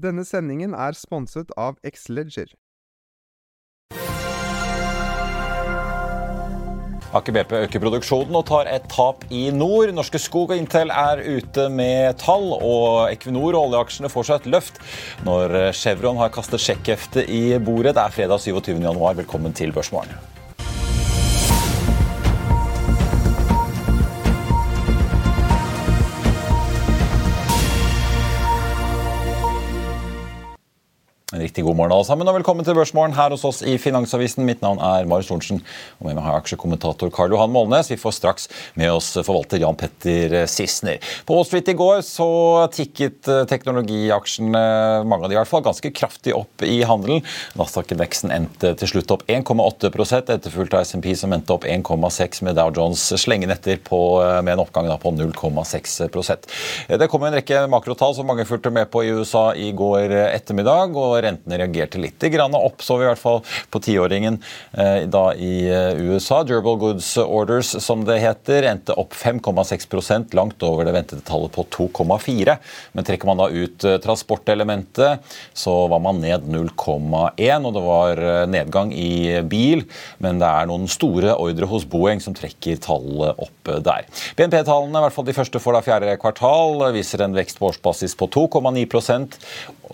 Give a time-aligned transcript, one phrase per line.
[0.00, 2.54] Denne sendingen er sponset av Xleger.
[7.10, 9.90] Aker BP øker produksjonen og tar et tap i nord.
[9.92, 14.50] Norske Skog og Intel er ute med tall, og Equinor og oljeaksjene får seg et
[14.54, 14.80] løft
[15.26, 17.96] når Chevron har kastet sjekkheftet i bordet.
[17.98, 18.76] Det er fredag 27.
[18.78, 19.18] januar.
[19.20, 20.39] Velkommen til Børsmorgen.
[31.40, 34.44] En riktig god morgen alle sammen, og velkommen til Børsmorgen her hos oss i Finansavisen.
[34.44, 35.62] Mitt navn er Marius Thorensen,
[35.96, 37.88] og med meg har jeg aksjekommentator Karl Johan Målnes.
[37.88, 40.98] Vi får straks med oss forvalter Jan Petter Sissener.
[41.24, 42.26] På Wall Street i går så
[42.74, 44.60] tikket teknologiaksjene,
[45.08, 47.24] mange av de i hvert fall, ganske kraftig opp i handelen.
[47.56, 52.68] Nasdaq-veksten endte til slutt opp 1,8% etterfulgt av SMP som endte opp 1,6 med Dow
[52.76, 54.02] Jones slengende etter på,
[54.44, 56.52] med en oppgang på 0,6%
[57.00, 61.00] Det kom en rekke makrotall som mange fulgte med på i USA i går ettermiddag.
[61.00, 64.38] og rentene reagerte litt grann opp, så vi i hvert fall på tiåringen
[64.72, 66.42] eh, da i eh, USA.
[66.44, 71.66] Durable Goods Orders, som det heter, endte opp 5,6% langt over det ventede tallet på
[71.72, 72.56] 2,4.
[72.92, 75.24] Men trekker man da ut eh, transportelementet,
[75.56, 79.84] så var man ned 0,1, og det var nedgang i bil.
[80.22, 84.06] Men det er noen store ordre hos Boeing som trekker tallet opp der.
[84.38, 88.16] BNP-tallene, i hvert fall de første for da fjerde kvartal, viser en vekst på årsbasis
[88.18, 88.86] på 2,9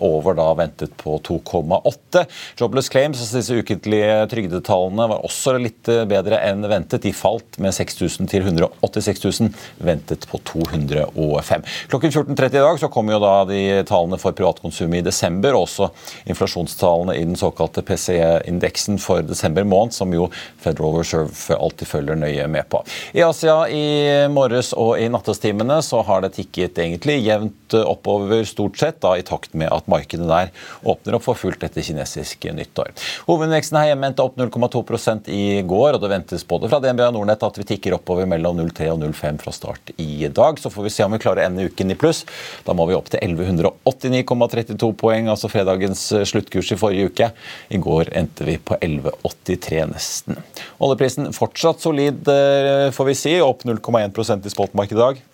[0.03, 2.25] over da ventet på 2,8.
[2.59, 7.03] Jobless claims, altså disse ukentlige trygdetallene, var også litt eh, bedre enn ventet.
[7.05, 9.51] De falt med 6000 til 186 000,
[9.87, 11.65] ventet på 205.
[11.91, 15.67] Klokken 14.30 i dag så kommer jo da de tallene for privatkonsumet i desember, og
[15.67, 15.89] også
[16.29, 20.29] inflasjonstallene i den såkalte PCE-indeksen for desember måned, som jo
[20.61, 22.83] Federal Reserve alltid følger nøye med på.
[23.17, 23.85] I Asia i
[24.31, 29.25] morges og i nattestimene så har det tikket egentlig jevnt oppover stort sett, da i
[29.25, 30.51] takt med at markedet der
[30.87, 32.93] åpner opp for fullt etter kinesisk nyttår.
[33.27, 37.15] Hovedindeksen her hjemme endte opp 0,2 i går, og det ventes både fra DNB og
[37.17, 40.59] Nordnett at vi tikker oppover mellom 0,3 og 0,5 fra start i dag.
[40.59, 42.23] Så får vi se om vi klarer å ende uken i pluss.
[42.67, 47.31] Da må vi opp til 1189,32 poeng, altså fredagens sluttkurs i forrige uke.
[47.73, 50.41] I går endte vi på 1183 nesten.
[50.83, 55.25] Oljeprisen fortsatt solid, eh, får vi si, opp 0,1% i spotmarkedet i dag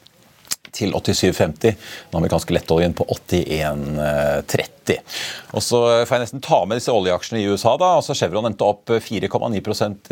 [0.74, 1.76] til 87,50.
[2.12, 5.00] Den amerikanske lettoljen på 81,30.
[5.54, 7.76] Og så får jeg nesten ta med disse oljeaksjene i USA.
[7.80, 10.10] da, altså Chevron endte opp 4,9%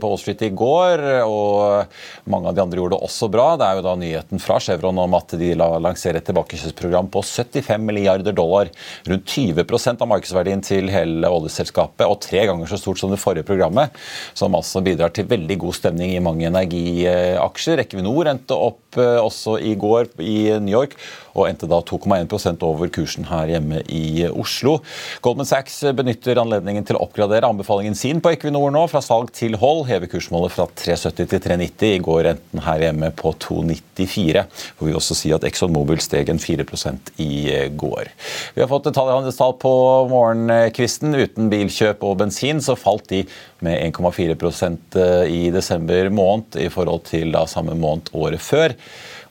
[0.00, 3.48] på Wall Street i går, og mange av de andre gjorde det også bra.
[3.58, 7.88] Det er jo da nyheten fra Chevron om at de lanserer et tilbakekjøpsprogram på 75
[7.88, 8.70] milliarder dollar.
[9.08, 13.48] Rundt 20% av markedsverdien til hele oljeselskapet, og tre ganger så stort som det forrige
[13.48, 13.96] programmet.
[14.36, 17.82] Som altså bidrar til veldig god stemning i mange energiaksjer.
[17.86, 19.85] Equinor endte opp eh, også i går
[20.18, 20.96] i New York
[21.36, 24.78] og endte da 2,1% over kursen her hjemme i Oslo.
[25.24, 29.58] Goldman Sachs benytter anledningen til å oppgradere anbefalingen sin på Equinor nå, fra salg til
[29.60, 29.84] hold.
[29.90, 31.94] Hever kursmålet fra 370 til 390.
[31.96, 34.46] I går renten her hjemme på 294.
[34.78, 38.12] Får vi også si at Exxon Mobil steg en 4% i går.
[38.56, 39.74] Vi har fått detaljhandelstall på
[40.12, 41.16] morgenkvisten.
[41.16, 43.24] Uten bilkjøp og bensin så falt de
[43.64, 44.98] med 1,4%
[45.32, 48.74] i desember måned i forhold til da samme måned året før.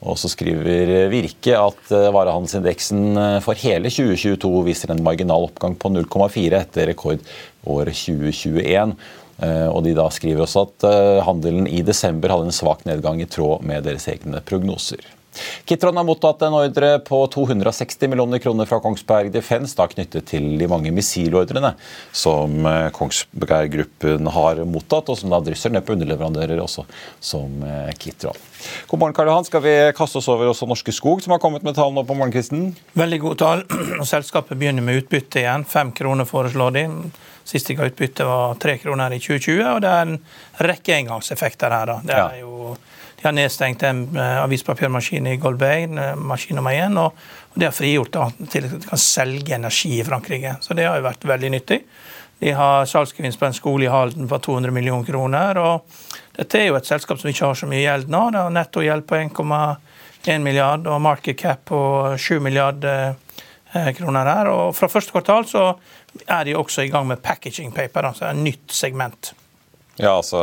[0.05, 5.77] Og så skriver Virke at eh, varehandelsindeksen eh, for hele 2022 viser en marginal oppgang
[5.79, 8.95] på 0,4 etter rekordåret 2021.
[9.45, 10.87] Eh, og de da skriver også at
[11.27, 15.14] handelen i desember hadde en svak nedgang i tråd med deres egne prognoser.
[15.65, 20.55] Kitron har mottatt en ordre på 260 millioner kroner fra Kongsberg Defence, da knyttet til
[20.59, 21.73] de mange missilordrene
[22.15, 26.85] som eh, Kongsberg Gruppen har mottatt, og som da drysser ned på underleverandører også,
[27.19, 28.39] som eh, Kitron.
[28.87, 29.45] God morgen, Karl Johan.
[29.45, 32.17] Skal vi kaste oss over også Norske Skog, som har kommet med tall nå på
[32.17, 32.71] morgenkvisten?
[32.97, 33.63] Veldig gode tall.
[34.13, 35.67] Selskapet begynner med utbytte igjen.
[35.69, 36.85] Fem kroner foreslår de.
[37.45, 40.19] Sist jeg ga utbytte var tre kroner i 2020, og det er en
[40.65, 41.91] rekke engangseffekter her.
[41.91, 41.97] Da.
[42.05, 42.73] Det er jo
[43.25, 46.93] de har nedstengt en uh, avispapirmaskin i Golbey, maskin nummer én.
[47.01, 50.59] Og det har frigjort da, til at de kan selge energi i Frankrike.
[50.61, 51.79] Så det har jo vært veldig nyttig.
[52.43, 55.57] De har salgsgevinst på en skole i Halden på 200 millioner kroner.
[55.57, 58.21] og Dette er jo et selskap som ikke har så mye gjeld nå.
[58.29, 61.79] Det har netto gjeld på 1,1 milliard og market cap på
[62.19, 63.15] 7 milliarder
[63.73, 64.51] eh, kroner her.
[64.53, 65.71] Og fra første kvartal så
[66.27, 69.33] er de også i gang med packaging paper, altså et nytt segment.
[69.97, 70.39] Ja, altså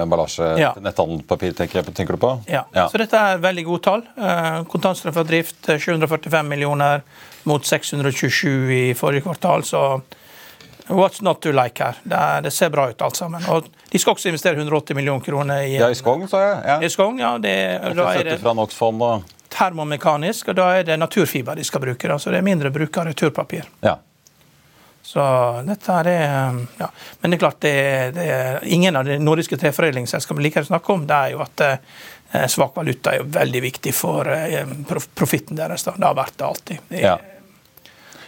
[0.00, 0.72] emballasje, ja.
[0.82, 2.32] netthandelpapir tenker, tenker, du på?
[2.50, 2.64] Ja.
[2.74, 2.88] ja.
[2.90, 4.02] så dette er veldig gode tall.
[4.18, 7.04] Eh, kontantstrøm fra drift 745 eh, millioner
[7.46, 9.84] mot 627 i forrige kvartal, så
[10.88, 12.00] what's not to like her?
[12.02, 13.44] Det, er, det, ser bra ut alt sammen.
[13.48, 16.58] Og de skal også investere 180 millioner kroner i Ja, i Skogn, sa jeg.
[16.66, 16.80] Ja.
[16.82, 17.36] I Skogn, ja.
[17.38, 17.54] Det,
[17.94, 22.10] da er det fra NOx-fond og termomekanisk, og da er det naturfiber de skal bruke.
[22.10, 23.68] Da, så det er mindre bruk av returpapir.
[23.86, 23.98] Ja.
[25.04, 25.22] Så
[25.66, 26.08] dette er
[26.80, 26.88] ja.
[27.20, 27.74] Men det er klart, det,
[28.16, 28.28] det
[28.72, 32.72] ingen av de nordiske treforedlingsselskapene liker å snakke om, det er jo at eh, svak
[32.78, 34.64] valuta er jo veldig viktig for eh,
[35.14, 35.84] profitten deres.
[35.84, 35.92] Da.
[35.98, 36.96] Det har vært det alltid.
[37.04, 37.18] Ja.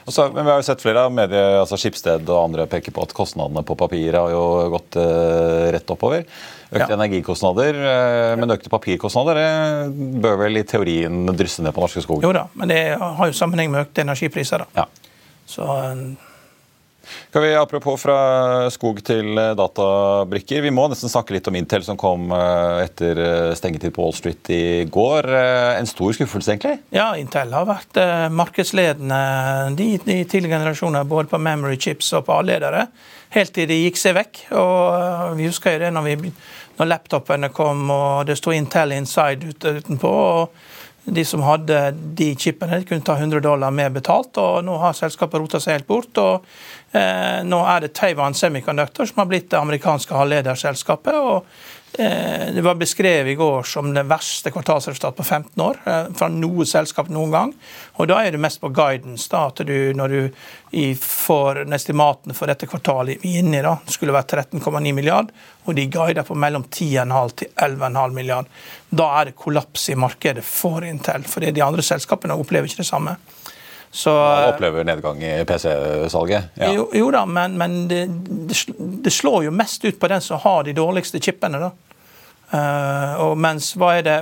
[0.09, 3.03] Så, men vi har jo sett flere av medier, altså Skipsted og andre peker på
[3.03, 6.23] at kostnadene på papir har jo gått uh, rett oppover.
[6.69, 6.95] Økte ja.
[6.95, 12.23] energikostnader, uh, men økte papirkostnader det bør vel i teorien drysse ned på norske skog?
[12.23, 14.63] Jo da, men det har jo sammenheng med økte energipriser.
[14.63, 14.85] da.
[14.85, 15.27] Ja.
[15.47, 15.67] Så
[17.37, 20.63] skal vi Apropos fra skog til eh, databrikker.
[20.65, 24.15] Vi må nesten snakke litt om Intel, som kom eh, etter eh, stengetid på Wall
[24.17, 25.29] Street i går.
[25.77, 26.79] En stor skuffelse, egentlig?
[26.97, 28.01] Ja, Intel har vært
[28.33, 29.19] markedsledende
[29.77, 32.87] de, de tidligere generasjoner, både på memory chips og på A-ledere,
[33.37, 34.41] helt til de gikk seg vekk.
[34.57, 36.33] Og Vi husker jo det når, vi,
[36.81, 40.15] når laptopene kom og det sto Intel Inside utenpå.
[40.41, 40.73] og
[41.07, 41.81] de som hadde
[42.19, 44.37] de chipene, kunne ta 100 dollar mer betalt.
[44.43, 46.19] og Nå har selskapet rota seg helt bort.
[46.19, 46.47] og
[46.97, 51.15] Eh, nå er det Taiwan Semiconductor som har blitt det amerikanske halvlederselskapet.
[51.15, 51.47] og
[51.93, 56.67] Det var beskrevet i går som det verste kvartalsresultatet på 15 år eh, fra noe
[56.69, 57.55] selskap noen gang.
[57.97, 59.29] Og Da er det mest på guidance.
[59.33, 63.79] da, at du, Når du får estimatene for dette kvartalet vi er inne i, da,
[63.89, 65.33] skulle være 13,9 milliard,
[65.65, 68.47] og de guider på mellom 10,5 til 11,5 milliard.
[68.91, 71.25] Da er det kollaps i markedet for Intel.
[71.25, 73.17] for De andre selskapene opplever ikke det samme.
[73.97, 76.51] Så, Man opplever nedgang i PC-salget?
[76.55, 76.69] Ja.
[76.73, 78.03] Jo, jo, da, men, men det,
[79.07, 81.63] det, slår jo mest ut på den som har de dårligste chipene.
[81.63, 81.71] da.
[82.53, 84.19] Uh, og mens, hva er det,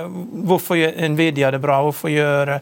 [0.47, 1.81] Hvorfor gjør Nvidia det bra?
[1.83, 2.55] Hvorfor gjør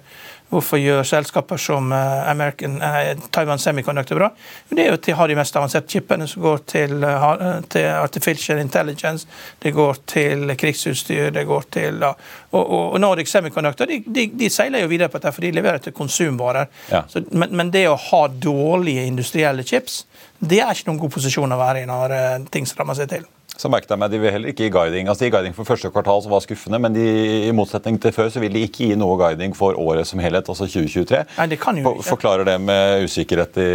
[0.53, 4.29] Hvorfor gjør selskaper som eh, American, eh, Taiwan Semiconductor bra?
[4.69, 7.25] Det er jo at de har de mest avanserte chipene som går til, eh,
[7.73, 9.27] til, artificial intelligence,
[9.63, 12.15] det går til krigsutstyr, det går til og,
[12.53, 15.95] og, Nordic Semiconductor de, de, de, seiler jo videre på dette, for de leverer til
[15.97, 16.69] konsumvarer.
[16.91, 17.03] Ja.
[17.09, 20.03] Så, men, men, det å ha dårlige industrielle chips,
[20.39, 22.13] det er ikke noen god posisjon å være i når
[22.53, 23.25] ting strammer seg til.
[23.57, 25.91] Så merket jeg meg, De vil heller ikke gi guiding altså de guiding for første
[25.94, 27.03] kvartal, som var skuffende, men de,
[27.47, 30.50] i motsetning til før så vil de ikke gi noe guiding for året som helhet,
[30.50, 31.21] altså 2023.
[31.38, 32.07] Nei, det kan jo ikke.
[32.07, 33.69] Forklarer det med usikkerhet i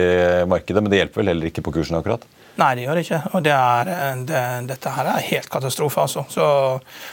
[0.51, 2.27] markedet, men det hjelper vel heller ikke på kursen akkurat?
[2.59, 3.21] Nei, det gjør det ikke.
[3.39, 3.93] Og det er,
[4.27, 4.43] det,
[4.73, 6.01] dette her er helt katastrofe.
[6.09, 6.25] altså.
[6.33, 6.49] Så,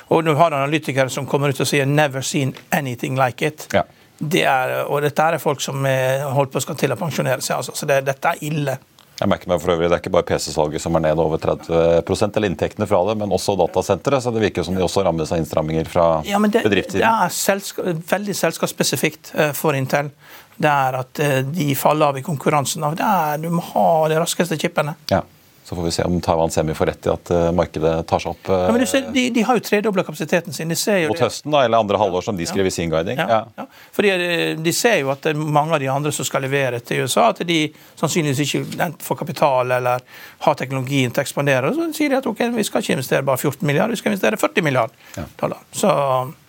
[0.09, 3.67] og du har analytikere som kommer ut og sier 'never seen anything like it'.
[3.73, 3.83] Ja.
[4.17, 7.57] Det er, og dette er folk som holdt på skal til å pensjonere seg.
[7.57, 7.75] altså.
[7.75, 8.77] Så det, dette er ille.
[9.15, 12.35] Jeg merker meg for øvrig, Det er ikke bare PC-salget som er ned over 30%
[12.35, 14.23] eller inntektene fra det, men også datasenteret.
[14.23, 17.05] Så det virker som de også rammes av innstramminger fra ja, det, bedriftssiden.
[17.05, 20.11] Det er selska, veldig selskapsspesifikt eh, for Intel.
[20.55, 22.83] Det er at eh, de faller av i konkurransen.
[22.95, 24.97] Det er, du må ha de raskeste chipene.
[25.11, 25.23] Ja.
[25.65, 28.35] Så får vi se om Taiwan Semi får rett i at uh, markedet tar seg
[28.35, 28.49] opp.
[28.53, 30.69] Ja, men du ser, de, de, har jo tredobla kapasiteten sin.
[30.69, 31.25] De ser jo mot det.
[31.25, 33.17] høsten da, eller andre halvår, som de skrev i sin guiding.
[33.17, 33.65] Ja, ja.
[33.95, 37.31] Fordi eh, De ser jo at mange av de andre som skal levere til USA,
[37.33, 37.59] at de
[37.97, 40.05] sannsynligvis ikke får kapital eller
[40.45, 41.73] har teknologien til å ekspandere.
[41.73, 44.41] Så sier de at ok, vi skal ikke investere bare 14 milliarder, vi skal investere
[44.45, 45.65] 40 milliarder dollar.
[45.73, 46.44] Så Eh,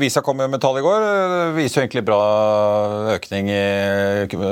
[0.00, 1.00] Visa kom med tall i går.
[1.00, 2.18] Det eh, viser jo egentlig bra
[3.14, 3.62] økning i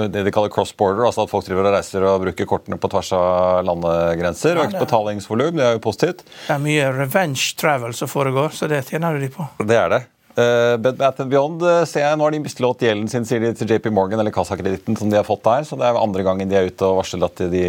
[0.09, 2.89] det de kaller cross border, altså at folk driver og reiser og bruker kortene på
[2.93, 4.63] tvers av landegrenser.
[4.65, 6.25] Økt betalingsvolum, det er jo positivt.
[6.47, 9.47] Det er mye revenge travel som foregår, så det tjener de på.
[9.61, 10.01] Det er det.
[10.35, 13.93] Uh, Bath Beyond ser jeg nå har de mistelått gjelden sin sier de til JP
[13.95, 15.69] Morgan eller kassakreditten som de har fått der.
[15.69, 17.63] Så det er andre gangen de er ute og varsler at de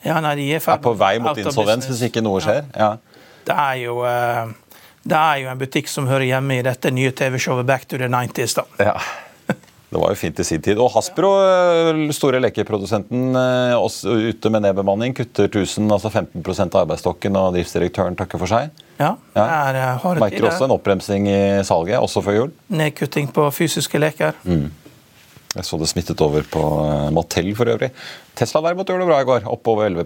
[0.00, 2.64] ja, nei, de er, er, på vei mot insolvens hvis ikke noe skjer.
[2.72, 2.94] Ja.
[3.44, 4.48] Det er jo uh,
[5.02, 8.08] det er jo en butikk som hører hjemme i dette nye TV-showet Back to the
[8.08, 8.54] 90s.
[8.54, 8.64] da.
[8.78, 8.94] Ja.
[9.90, 10.78] Det var jo fint i sin tid.
[10.78, 16.84] Og Hasbro, eh, store lekeprodusenten, eh, også ute med nedbemanning, kutter 1000, altså 15% av
[16.84, 18.70] arbeidsstokken, og driftsdirektøren takker for seg.
[19.00, 19.72] Ja, Ja.
[19.72, 22.52] det er Merker også en oppbremsing i salget, også før jul.
[22.70, 24.34] Nedkutting på fysiske leker.
[25.50, 27.88] Jeg så det smittet over på eh, Mattel for øvrig.
[28.38, 30.04] Tesla derimot gjorde det bra i går, opp over 11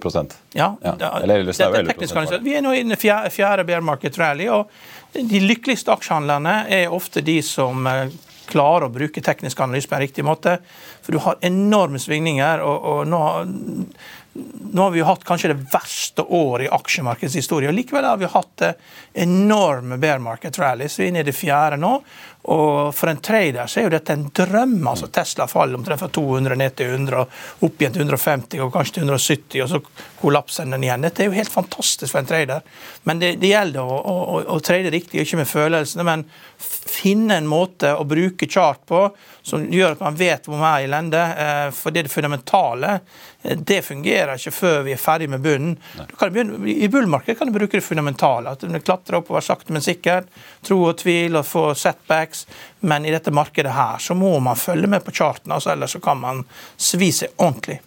[0.56, 3.30] Ja, Ja, det- eller ellers det er teknisk 11% Vi er nå i den fjerde,
[3.30, 4.70] fjerde bear market rally, og
[5.12, 8.08] de lykkeligste aksjehandlerne er ofte de som eh,
[8.48, 10.58] klarer å bruke teknisk analyse på en riktig måte.
[11.04, 13.20] For du har enorme svingninger, og, og nå,
[14.34, 17.68] nå har vi jo hatt kanskje det verste året i aksjemarkedets historie.
[17.70, 18.74] og Likevel har vi hatt eh,
[19.24, 20.96] enorme bear market rallies.
[20.98, 21.98] Vi er inne i det fjerde nå.
[22.44, 24.76] Og for en trader så er jo dette en drøm.
[24.88, 28.72] altså Tesla faller omtrent fra 200 ned til 100, og opp igjen til 150 og
[28.74, 29.80] kanskje til 170, og så
[30.20, 31.06] kollapser den igjen.
[31.06, 32.66] Dette er jo helt fantastisk for en trader.
[33.08, 36.26] Men det, det gjelder å, å, å, å trade riktig, ikke med følelsene, men
[36.58, 39.06] finne en måte å bruke chart på
[39.44, 41.20] som gjør at man vet hvor man er i lende.
[41.20, 42.94] Eh, for det, det fundamentale
[43.42, 45.74] eh, det fungerer ikke før vi er ferdig med bunnen.
[46.08, 48.54] Du kan begynne, I bullmarkedet kan du bruke det fundamentale.
[48.54, 50.30] At du klatrer oppover sakte, men sikkert.
[50.64, 51.66] Tro og tvil og få
[52.34, 52.46] setbacks.
[52.80, 56.00] Men i dette markedet her så må man følge med på charten, altså, ellers så
[56.00, 56.44] kan man
[56.76, 57.80] svi seg ordentlig.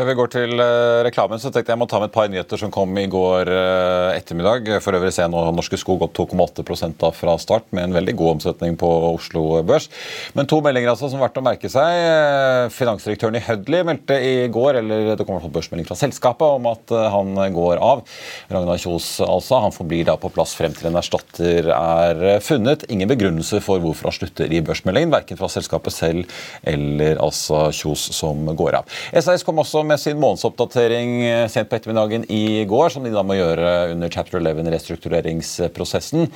[0.00, 2.28] Før vi går til eh, reklamen, så tenkte jeg jeg må ta med et par
[2.32, 4.70] nyheter som kom i går eh, ettermiddag.
[4.80, 8.14] For øvrig ser jeg nå Norske Skog opp 2,8 da fra start, med en veldig
[8.16, 9.90] god omsetning på Oslo Børs.
[10.32, 11.96] Men to meldinger altså som er verdt å merke seg.
[12.06, 16.70] Eh, Finansdirektøren i Hudley meldte i går, eller det kommer en børsmelding fra selskapet, om
[16.72, 18.00] at han går av.
[18.48, 19.60] Ragnar Kjos altså.
[19.66, 22.88] Han forblir da på plass frem til en erstatter er funnet.
[22.88, 28.08] Ingen begrunnelse for hvorfor han slutter i børsmeldingen, verken fra selskapet selv eller altså Kjos
[28.16, 28.98] som går av.
[29.20, 33.24] SAS kom også med sin månedsoppdatering eh, sent på ettermiddagen i går, som de da
[33.26, 36.30] må gjøre under chapter 11-restruktureringsprosessen.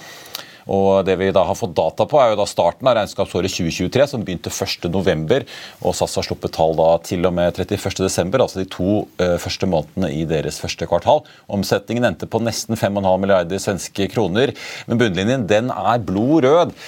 [0.70, 4.06] Og Det vi da har fått data på, er jo da starten av regnskapsåret 2023,
[4.08, 5.44] som begynte 1.11.
[5.84, 9.68] Og SAS har sluppet tall da til og med 31.12., altså de to eh, første
[9.68, 11.24] månedene i deres første kvartal.
[11.52, 14.54] Omsetningen endte på nesten 5,5 milliarder svenske kroner,
[14.88, 16.78] men bunnlinjen den er blod rød.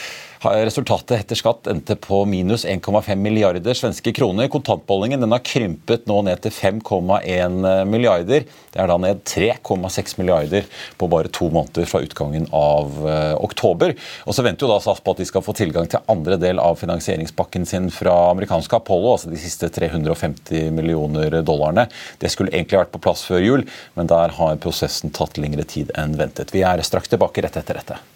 [0.42, 4.48] Resultatet etter skatt endte på minus 1,5 milliarder svenske kroner.
[4.52, 8.44] Kontantbeholdningen har krympet nå ned til 5,1 milliarder.
[8.72, 10.66] Det er da ned 3,6 milliarder
[11.00, 13.94] på bare to måneder fra utgangen av eh, oktober.
[14.28, 16.60] Og så venter jo da SAS på at de skal få tilgang til andre del
[16.62, 21.86] av finansieringspakken sin fra amerikanske Apollo, altså de siste 350 millioner dollarene.
[22.20, 23.64] Det skulle egentlig vært på plass før jul,
[23.96, 26.52] men der har prosessen tatt lengre tid enn ventet.
[26.54, 28.15] Vi er straks tilbake rett etter dette.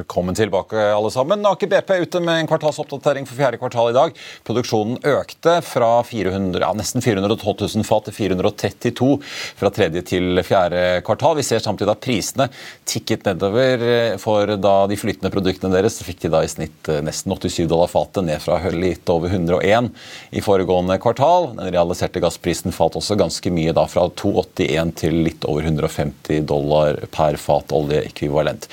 [0.00, 1.42] Velkommen tilbake, alle sammen.
[1.44, 4.14] Aker BP er ute med en kvartalsoppdatering for fjerde kvartal i dag.
[4.48, 9.18] Produksjonen økte fra 400, ja, nesten 412 000 fat til 432
[9.60, 11.36] fra tredje til fjerde kvartal.
[11.36, 12.46] Vi ser samtidig at prisene
[12.88, 13.84] tikket nedover
[14.22, 16.00] for da de flytende produktene deres.
[16.06, 19.92] Fikk de da i snitt eh, nesten 87 dollar fatet, ned fra litt over 101
[20.32, 21.50] i foregående kvartal.
[21.60, 27.04] Den realiserte gassprisen falt også ganske mye, da fra 281 til litt over 150 dollar
[27.12, 28.70] per fat oljeekvivalent.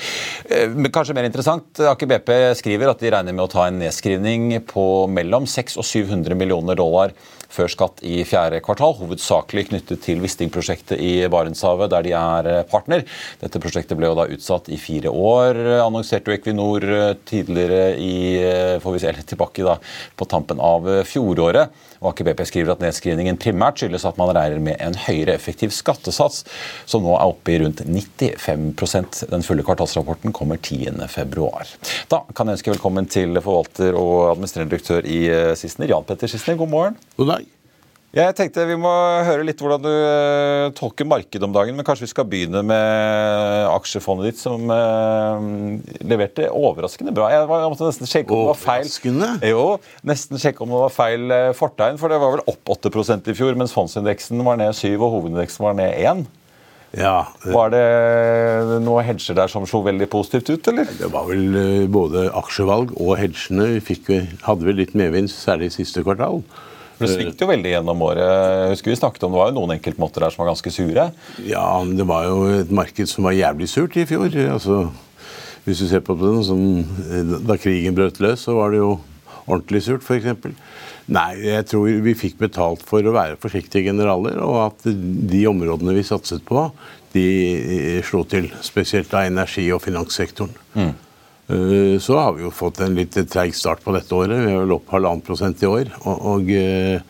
[0.48, 4.52] Eh, kanskje mer interessant, Aker BP skriver at de regner med å ta en nedskrivning
[4.68, 7.14] på mellom 600 og 700 millioner dollar
[7.48, 13.06] før skatt i fjerde kvartal, hovedsakelig knyttet til Wisting-prosjektet i Barentshavet, der de er partner.
[13.40, 16.84] Dette prosjektet ble jo da utsatt i fire år, annonserte jo Equinor
[17.28, 18.16] tidligere i
[18.84, 19.78] får vi se eller tilbake da,
[20.14, 21.72] på tampen av fjoråret.
[22.00, 25.74] Og Aker BP skriver at nedskrivningen primært skyldes at man regner med en høyere effektiv
[25.74, 26.44] skattesats,
[26.88, 31.50] som nå er oppe i rundt 95% Den fulle kvartalsrapporten kommer 10.2.
[32.10, 35.20] Da kan jeg ønske velkommen til forvalter og administrerende direktør i
[35.58, 36.58] Sissener, Jan Petter Sissener.
[36.62, 37.00] God morgen.
[37.18, 37.57] God dag.
[38.16, 38.90] Jeg tenkte Vi må
[39.26, 41.76] høre litt hvordan du uh, tolker markedet om dagen.
[41.76, 45.44] Men kanskje vi skal begynne med aksjefondet ditt, som eh,
[46.08, 47.28] leverte overraskende bra.
[47.34, 48.88] Jeg, var, jeg måtte nesten sjekke om det var feil?
[49.44, 49.64] Jo,
[50.08, 52.00] nesten sjekke om det var feil uh, fortegn.
[52.00, 55.68] For det var vel opp 8% i fjor, mens fondsindeksen var ned 7 og hovedindeksen
[55.68, 56.24] var ned 1.
[56.96, 60.88] Ja, det, Var det noe hedger der som slo veldig positivt ut, eller?
[60.96, 63.74] det var vel eh, både aksjevalg og hedgene.
[63.76, 64.08] Vi fikk,
[64.46, 66.40] hadde vel litt medvind, særlig i siste kvartal.
[66.98, 68.24] Det svikter jo veldig gjennom året.
[68.26, 71.04] Jeg husker vi snakket om Det var jo noen enkeltmåter der som var ganske sure.
[71.46, 74.34] Ja, det var jo et marked som var jævlig surt i fjor.
[74.56, 74.80] Altså,
[75.66, 76.60] hvis du ser på det som,
[77.46, 78.98] Da krigen brøt løs, så var det jo
[79.48, 80.52] ordentlig surt, f.eks.
[81.08, 85.94] Nei, jeg tror vi fikk betalt for å være forsiktige generaler, og at de områdene
[85.96, 86.66] vi satset på,
[87.14, 88.50] de slo til.
[88.64, 90.52] Spesielt av energi- og finanssektoren.
[90.74, 90.92] Mm.
[91.48, 94.36] Eh, så har vi jo fått en litt treig start på dette året.
[94.44, 95.94] Vi er vel opp halvannen prosent i år.
[96.04, 97.00] Og, eh,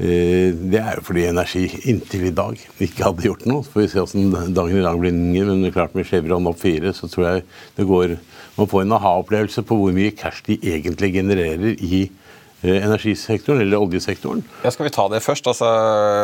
[0.00, 3.62] eh, det er jo fordi energi inntil i dag ikke hadde gjort noe.
[3.62, 5.12] Så får vi se hvordan dagen i dag blir.
[5.12, 7.44] Men klart med Chevron opp fire, så tror jeg
[7.76, 8.18] det går
[8.56, 12.23] Man får en aha-opplevelse på hvor mye cash de egentlig genererer i Eh,
[12.64, 14.42] energisektoren, eller oljesektoren.
[14.64, 15.48] Ja, skal vi ta det først?
[15.50, 15.68] Altså,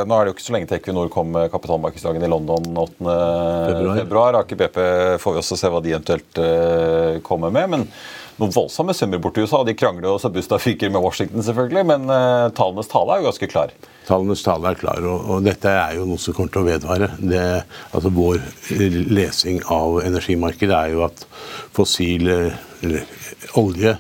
[0.08, 2.96] nå er det jo ikke så lenge til Equinor kom med kapitalmarkedsdagen i London 8.
[2.96, 4.00] februar.
[4.00, 4.40] februar.
[4.40, 4.80] Aker BP
[5.20, 7.70] får vi også se hva de eventuelt uh, kommer med.
[7.74, 7.86] men
[8.40, 9.60] noen voldsomme summer borti USA.
[9.68, 13.28] De krangler jo så busta fyker med Washington, selvfølgelig, men uh, tallenes tale er jo
[13.28, 13.74] ganske klar.
[14.08, 17.10] Tallenes tale er klar, og, og, dette er jo noe som kommer til å vedvare.
[17.20, 17.42] Det,
[17.92, 18.40] altså Vår
[19.12, 21.26] lesing av energimarkedet er jo at
[21.76, 23.04] fossil eller,
[23.60, 23.98] olje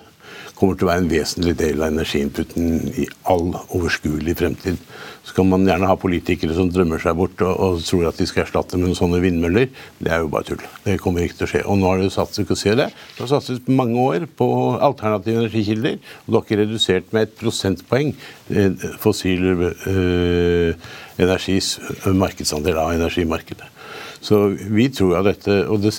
[0.60, 4.76] kommer til å være en vesentlig del av energiinputen i all overskuelig fremtid.
[5.24, 8.26] Så kan man gjerne ha politikere som drømmer seg bort og, og tror at de
[8.28, 9.70] skal erstatte med noen sånne vindmøller.
[10.00, 10.64] Det er jo bare tull.
[10.84, 11.64] Det kommer ikke til å skje.
[11.64, 12.88] Og nå har det satset ikke å se det.
[13.16, 17.36] Det har satset mange år på alternative energikilder, og det har ikke redusert med et
[17.40, 20.88] prosentpoeng eh, fossil øh,
[21.20, 21.76] energis
[22.16, 23.79] markedsandel av energimarkedet.
[24.20, 25.94] Så vi tror at dette Og det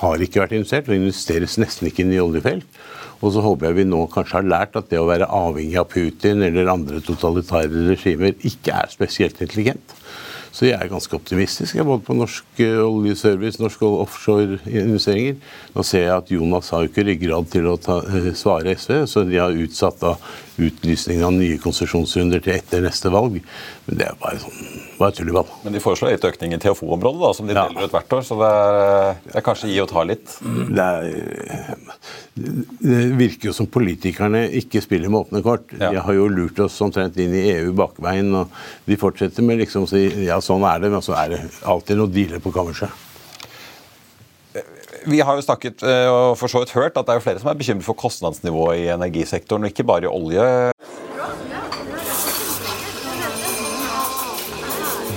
[0.00, 2.66] har ikke vært investert, og investeres nesten ikke inn i oljefelt.
[3.22, 5.90] Og så håper jeg vi nå kanskje har lært at det å være avhengig av
[5.92, 9.94] Putin eller andre totalitære regimer ikke er spesielt intelligent.
[10.52, 15.38] Så jeg er ganske optimistisk både på norsk eh, oljeservice, norske offshore-investeringer.
[15.72, 19.24] Nå ser jeg at Jonas har ikke ryggrad til å ta, eh, svare SV, så
[19.24, 20.12] de har utsatt da
[20.68, 23.38] utlysningen av nye konsesjonsrunder til etter neste valg.
[23.86, 24.58] Men det er bare sånn
[24.98, 25.48] bare tulleball.
[25.64, 27.66] Men de foreslår litt økning i TFO-området, da, som de ja.
[27.68, 28.24] deler ut hvert år.
[28.26, 30.36] Så det er, det er, kanskje gi og ta litt?
[30.42, 31.86] Det, er,
[32.36, 35.70] det, virker jo som politikerne ikke spiller med åpne kort.
[35.76, 35.92] Ja.
[35.92, 38.52] De har jo lurt oss omtrent inn i EU bakveien, og
[38.88, 41.98] de fortsetter med liksom å si ja, sånn er det, men så er det alltid
[41.98, 43.10] noe dealer på kammerset.
[45.06, 47.50] Vi har jo snakket eh, og for så vidt hørt at det er flere som
[47.50, 50.44] er bekymret for kostnadsnivået i energisektoren, og ikke bare i olje.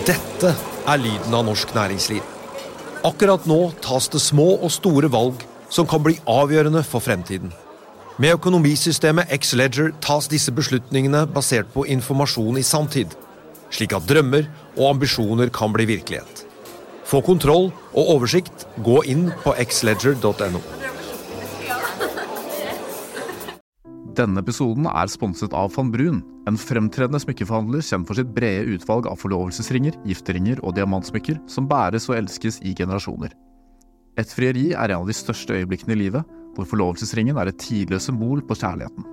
[0.06, 0.54] Dette
[0.86, 2.24] er lyden av norsk næringsliv.
[3.06, 7.54] Akkurat nå tas det små og store valg som kan bli avgjørende for fremtiden.
[8.22, 13.12] Med økonomisystemet X-Leger tas disse beslutningene basert på informasjon i samtid,
[13.74, 16.45] slik at drømmer og ambisjoner kan bli virkelighet.
[17.06, 20.62] Få kontroll og oversikt, gå inn på xledger.no.
[24.16, 29.10] Denne episoden er sponset av van Brun, en fremtredende smykkeforhandler kjent for sitt brede utvalg
[29.12, 33.34] av forlovelsesringer, gifteringer og diamantsmykker som bæres og elskes i generasjoner.
[34.18, 36.24] Et frieri er en av de største øyeblikkene i livet,
[36.56, 39.12] hvor forlovelsesringen er et tidløst symbol på kjærligheten.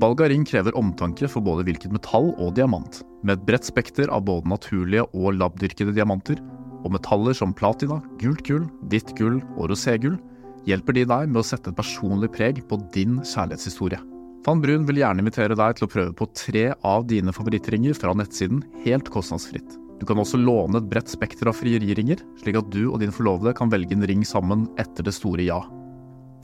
[0.00, 4.12] Valg av ring krever omtanke for både hvilket metall og diamant, med et bredt spekter
[4.12, 6.38] av både naturlige og labdyrkede diamanter,
[6.84, 10.18] og metaller som platina, gult gull, ditt gull og roségull,
[10.66, 14.02] hjelper de deg med å sette et personlig preg på din kjærlighetshistorie.
[14.46, 18.12] Van Brun vil gjerne invitere deg til å prøve på tre av dine favorittringer fra
[18.14, 19.74] nettsiden helt kostnadsfritt.
[19.98, 23.56] Du kan også låne et bredt spekter av frieriringer, slik at du og din forlovede
[23.56, 25.62] kan velge en ring sammen etter det store ja.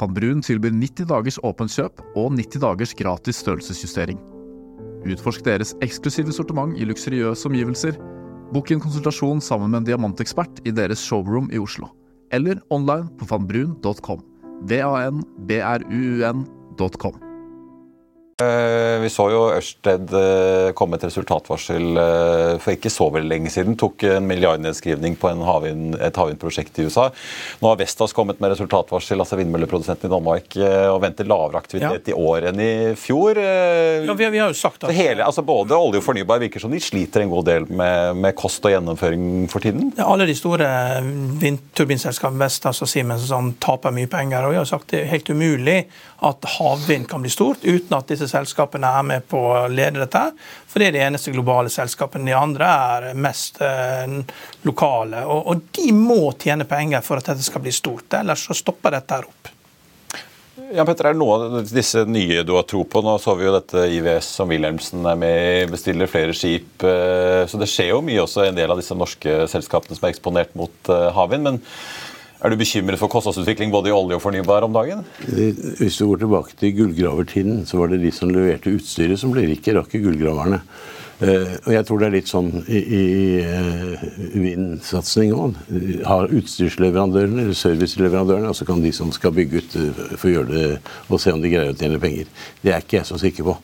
[0.00, 4.18] Van Brun tilbyr 90 dagers åpent kjøp og 90 dagers gratis størrelsesjustering.
[5.12, 7.98] Utforsk deres eksklusive sortiment i luksuriøse omgivelser.
[8.52, 11.88] Bok en konsultasjon sammen med en diamantekspert i deres showroom i Oslo.
[12.32, 14.20] Eller online på vanbrun.com.
[14.68, 15.32] V-a-n-b-r-u-u-n.com.
[18.42, 23.52] Eh, vi så jo Ørsted eh, komme et resultatvarsel eh, for ikke så veldig lenge
[23.52, 23.76] siden.
[23.80, 27.08] Tok en milliardnedskrivning på havin, et havvindprosjekt i USA.
[27.62, 30.56] Nå har Vestas kommet med resultatvarsel, altså vindmølleprodusenten i Danmark,
[30.92, 32.12] og venter lavere aktivitet ja.
[32.12, 33.38] i år enn i fjor.
[33.38, 34.94] Ja, vi, vi har jo sagt at...
[34.96, 38.36] Hele, altså både olje og fornybar virker som de sliter en god del med, med
[38.38, 39.92] kost og gjennomføring for tiden?
[39.98, 40.68] Ja, alle de store
[41.42, 44.46] vindturbinselskapene, Vestas og Siemens, sånn, taper mye penger.
[44.46, 45.78] og vi har sagt Det er helt umulig
[46.22, 50.24] at havvind kan bli stort uten at disse selskapene er med på å lede dette.
[50.68, 52.30] For det er de eneste globale selskapene.
[52.30, 54.18] De andre er mest eh,
[54.66, 55.24] lokale.
[55.28, 58.08] Og, de må tjene penger for at dette skal bli stort.
[58.18, 59.52] Ellers så stopper dette her opp.
[60.72, 63.00] Ja, Petter, er det noen av disse nye du har tro på?
[63.04, 66.84] Nå så vi jo dette IVS som Wilhelmsen er med bestiller flere skip.
[66.84, 70.14] Eh, så det skjer jo mye også en del av disse norske selskapene som er
[70.14, 71.48] eksponert mot eh, havvind.
[71.48, 71.60] Men
[72.42, 75.04] Er du bekymret for kostnadsutvikling både i olje og fornybar om dagen?
[75.30, 79.46] Hvis du går tilbake til gullgravertiden, så var det de som leverte utstyret som ble
[79.46, 80.58] rike, rakk gullgraverne.
[81.22, 83.02] Uh, og jeg tror det er litt sånn i, i
[83.46, 84.00] uh,
[84.34, 85.60] vindsatsing òg.
[86.08, 90.50] Har utstyrsleverandørene eller serviceleverandørene, og så kan de som skal bygge ut, uh, få gjøre
[90.50, 90.66] det
[91.06, 92.32] og se om de greier å tjene penger.
[92.64, 93.58] Det er ikke jeg så sikker på.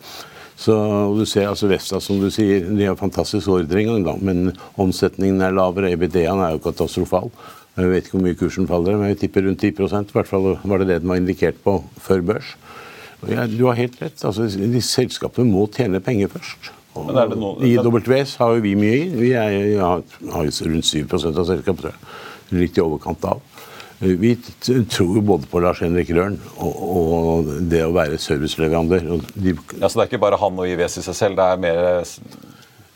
[0.59, 0.75] Så
[1.15, 5.93] du ser altså Vestas, som du sier, de har fantastisk ordreinngang, men omsetningen er lavere.
[5.95, 7.31] EBD-en er jo katastrofal.
[7.79, 10.49] Jeg vet ikke hvor mye kursen faller, men jeg tipper rundt 10% I hvert fall
[10.59, 12.57] var det det den var indikert på før børs.
[13.27, 14.25] Ja, du har helt rett.
[14.25, 16.73] altså de Selskapene må tjene penger først.
[16.99, 19.09] I WS har jo vi mye i.
[19.15, 20.03] Vi er, har
[20.51, 22.59] rundt 7% av selskapet, tror jeg.
[22.59, 23.43] Litt i overkant av.
[24.01, 24.37] Vi
[24.91, 29.25] tror jo både på Lars Henrik Røren og, og det å være serviceleverandør.
[29.35, 31.63] De, ja, så det er ikke bare han og IVS i seg selv, det er
[31.65, 31.81] mer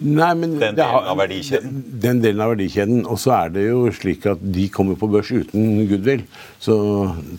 [0.02, 1.72] Nei, men den delen av verdikjeden?
[1.72, 3.04] Den, den, delen av verdikjeden.
[3.06, 6.24] Og så er det jo slik at de kommer på børs uten goodwill.
[6.62, 6.76] Så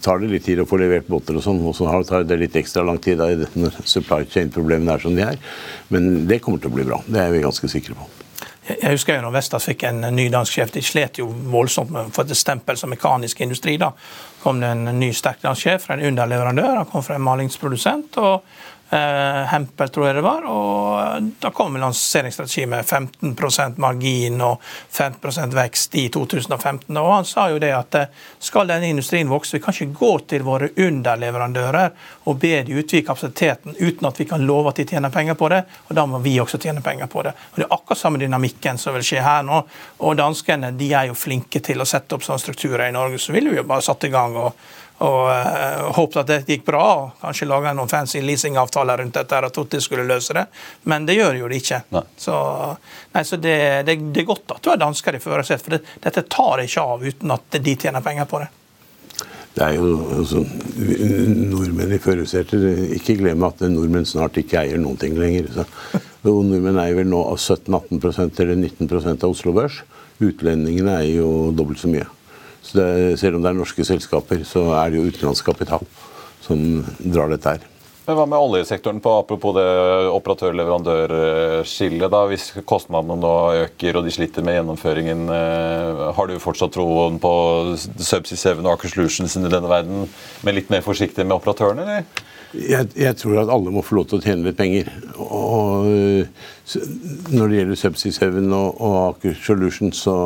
[0.06, 2.58] tar det litt tid å få levert båter og sånn, og så tar det litt
[2.60, 5.40] ekstra lang tid når supply chain-problemene er som de er.
[5.94, 7.02] Men det kommer til å bli bra.
[7.08, 8.12] Det er vi ganske sikre på.
[8.64, 10.70] Jeg husker jo når Vestas fikk en ny dansk sjef.
[10.72, 13.76] De slet jo voldsomt med å få et stempel som mekanisk industri.
[13.78, 13.92] da
[14.44, 16.78] kom det en ny sterk dansk sjef fra en underleverandør.
[16.78, 18.18] Han kom fra en malingsprodusent.
[18.18, 18.44] og
[18.94, 20.44] Eh, Hempel, tror jeg det var.
[20.46, 26.98] Og da kom lanseringsstrategi med 15% margin og 15% vekst i 2015.
[27.02, 28.12] Og han sa jo det at eh,
[28.44, 31.90] skal denne industrien vokse, vi kan ikke gå til våre underleverandører
[32.30, 35.50] og be de utvide kapasiteten uten at vi kan love at de tjener penger på
[35.56, 35.64] det.
[35.88, 37.34] Og da må vi også tjene penger på det.
[37.54, 39.64] Og Det er akkurat samme dynamikken som vil skje her nå.
[40.06, 43.34] Og danskene de er jo flinke til å sette opp sånne strukturer i Norge, så
[43.34, 44.38] ville vi jo bare satt i gang.
[44.38, 44.54] og
[45.04, 46.84] og uh, håpet at det gikk bra.
[47.04, 50.46] og Kanskje laga noen fancy leasingavtaler rundt dette, at Totti skulle løse det.
[50.90, 51.82] Men det gjør jo det ikke.
[51.96, 52.04] Nei.
[52.26, 52.36] Så,
[53.16, 55.98] nei, så det, det, det, er godt at du har dansker i førersetet, for det,
[56.04, 58.50] dette tar ikke av uten at de tjener penger på det.
[59.54, 60.40] Det er jo altså,
[60.74, 65.52] nordmenn i førersetet Ikke glem at nordmenn snart ikke eier noen ting lenger.
[65.54, 65.68] Så.
[66.26, 69.84] Nordmenn eier vel nå 17-18 eller 19% av Oslo Børs.
[70.24, 72.08] Utlendingene eier jo dobbelt så mye.
[72.64, 75.84] Så det, selv om det er norske selskaper, så er det jo utenlandsk kapital
[76.44, 77.70] som drar dette her.
[78.04, 79.64] Men Hva med oljesektoren, på, apropos det
[80.12, 82.10] operatør-leverandør-skillet?
[82.12, 87.16] da, Hvis kostnadene nå øker og de sliter med gjennomføringen, eh, har du fortsatt troen
[87.24, 87.32] på
[87.80, 90.10] Subsea 7 og Aker Solutions i denne verden,
[90.44, 92.04] men litt mer forsiktig med operatørene, eller?
[92.54, 94.92] Jeg, jeg, tror at alle må få lov til å tjene litt penger.
[95.18, 95.88] Og,
[97.32, 100.18] når det gjelder Subsea 7 og, og Aker Solutions, så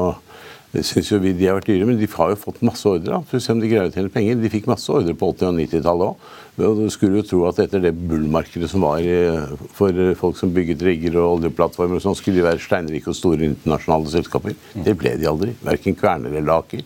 [0.74, 3.22] det syns jo vi de har vært dyre, men de har jo fått masse ordre.
[3.30, 4.36] For se om de greier å tjene penger.
[4.42, 6.34] De fikk masse ordre på 80- og 90-tallet òg.
[6.58, 10.84] Du skulle jo tro at etter det bullmarkedet som var eh, for folk som bygget
[10.84, 14.58] rigger og oljeplattformer, og sånn, skulle de være steinrike og store internasjonale selskaper.
[14.74, 15.56] Det ble de aldri.
[15.64, 16.84] Verken Kverner eller Aker.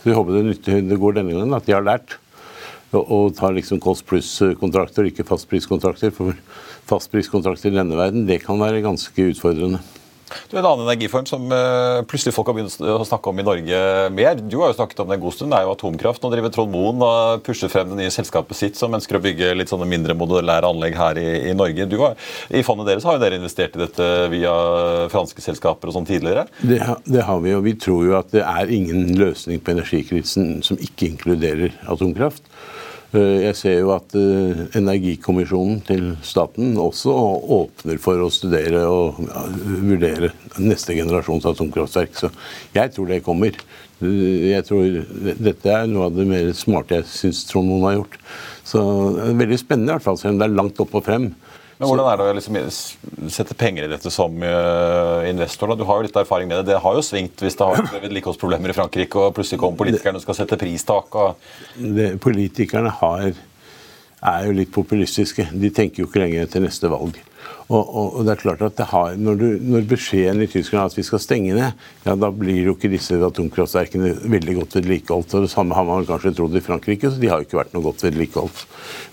[0.00, 2.18] Så vi håper det, nytter, det går denne gangen, at de har lært.
[2.92, 6.10] Og tar liksom kost pluss-kontrakter, ikke fastpriskontrakter.
[6.16, 6.34] For
[6.90, 9.80] fastpriskontrakter i denne verden, det kan være ganske utfordrende.
[10.50, 13.80] Du, En annen energiform som uh, plutselig folk har begynt å snakke om i Norge
[14.14, 16.22] mer, du har jo snakket om det en god stund, det er jo atomkraft.
[16.22, 19.52] Nå driver Trond Moen og pusher frem det nye selskapet sitt som ønsker å bygge
[19.58, 21.88] litt sånne mindre modulære anlegg her i, i Norge.
[22.02, 22.18] Har,
[22.50, 24.52] I fondet deres har jo dere investert i dette via
[25.12, 26.46] franske selskaper og sånn tidligere?
[26.62, 30.60] Det, det har vi, og vi tror jo at det er ingen løsning på energikrisen
[30.66, 32.44] som ikke inkluderer atomkraft.
[33.12, 37.12] Eh, jeg ser jo at eh, Energikommisjonen til staten også
[37.58, 39.20] åpner for å studere og
[39.84, 42.16] vurdere neste generasjons atomkraftverk.
[42.16, 42.30] Så
[42.72, 43.58] jeg tror det kommer.
[44.00, 45.02] Eh, jeg tror
[45.44, 48.16] Dette er noe av det mer smarte jeg syns Trond Moen har gjort.
[48.64, 48.80] Så
[49.18, 51.32] det er Veldig spennende, i hvert fall, selv om det er langt opp og frem.
[51.82, 52.56] Men Hvordan er det å liksom
[53.34, 55.72] sette penger i dette som uh, investor?
[55.72, 55.74] Da?
[55.80, 56.68] Du har jo litt erfaring med det.
[56.68, 60.20] Det har jo svingt hvis det har vært vedlikeholdsproblemer i Frankrike, og plutselig kommer politikerne
[60.20, 61.18] og skal sette pristak.
[61.74, 65.48] Det, politikerne har, er jo litt populistiske.
[65.50, 67.18] De tenker jo ikke lenger til neste valg.
[67.68, 70.90] Og, og, og, det er klart at har, når, du, når, beskjeden i Tyskland er
[70.90, 75.36] at vi skal stenge ned, ja, da blir jo ikke disse atomkraftverkene veldig godt vedlikeholdt.
[75.38, 77.76] Og det samme har man kanskje trodd i Frankrike, så de har jo ikke vært
[77.76, 78.64] noe godt vedlikeholdt.